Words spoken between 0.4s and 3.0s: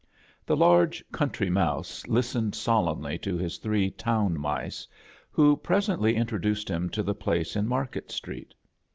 The large Gnrntry Moose listened sol